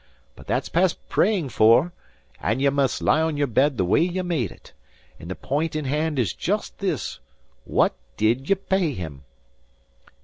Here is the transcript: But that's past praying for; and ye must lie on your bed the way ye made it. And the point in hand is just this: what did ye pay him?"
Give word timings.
But 0.35 0.47
that's 0.47 0.67
past 0.67 0.97
praying 1.09 1.49
for; 1.49 1.93
and 2.41 2.59
ye 2.59 2.67
must 2.71 3.03
lie 3.03 3.21
on 3.21 3.37
your 3.37 3.45
bed 3.45 3.77
the 3.77 3.85
way 3.85 4.01
ye 4.01 4.23
made 4.23 4.49
it. 4.49 4.73
And 5.19 5.29
the 5.29 5.35
point 5.35 5.75
in 5.75 5.85
hand 5.85 6.17
is 6.17 6.33
just 6.33 6.79
this: 6.79 7.19
what 7.65 7.93
did 8.17 8.49
ye 8.49 8.55
pay 8.55 8.93
him?" 8.95 9.25